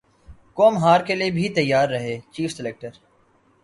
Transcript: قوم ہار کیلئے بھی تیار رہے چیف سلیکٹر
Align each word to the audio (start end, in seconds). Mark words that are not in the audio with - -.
قوم 0.57 0.77
ہار 0.77 0.99
کیلئے 1.07 1.29
بھی 1.31 1.47
تیار 1.55 1.87
رہے 1.89 2.19
چیف 2.31 2.51
سلیکٹر 2.51 2.89